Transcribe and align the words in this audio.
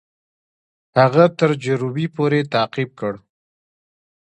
هغه 0.97 1.23
تر 1.37 1.49
جروبي 1.63 2.05
پوري 2.15 2.41
تعقیب 2.53 2.89
کړ. 2.99 3.13